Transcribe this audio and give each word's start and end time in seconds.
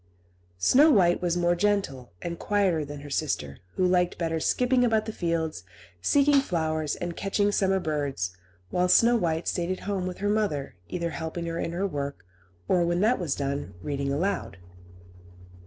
Snow 0.57 0.89
White 0.89 1.21
was 1.21 1.37
more 1.37 1.53
gentle, 1.55 2.11
and 2.23 2.39
quieter 2.39 2.83
than 2.83 3.01
her 3.01 3.09
sister, 3.11 3.59
who 3.75 3.85
liked 3.85 4.17
better 4.17 4.39
skipping 4.39 4.83
about 4.83 5.05
the 5.05 5.11
fields, 5.11 5.63
seeking 6.01 6.39
flowers, 6.41 6.95
and 6.95 7.15
catching 7.15 7.51
summer 7.51 7.79
birds; 7.79 8.35
while 8.71 8.87
Snow 8.89 9.15
White 9.15 9.47
stayed 9.47 9.69
at 9.69 9.81
home 9.81 10.07
with 10.07 10.17
her 10.17 10.27
mother, 10.29 10.73
either 10.89 11.11
helping 11.11 11.45
her 11.45 11.59
in 11.59 11.71
her 11.71 11.85
work, 11.85 12.25
or, 12.67 12.83
when 12.83 13.01
that 13.01 13.19
was 13.19 13.35
done, 13.35 13.75
reading 13.83 14.11
aloud. 14.11 14.57